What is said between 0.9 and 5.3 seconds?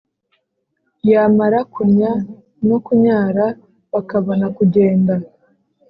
yamara kunnya no kunyara bakabona kugenda